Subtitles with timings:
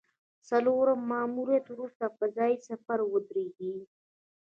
[0.49, 3.73] څلورم ماموریت وروسته فضايي سفر ودرېږي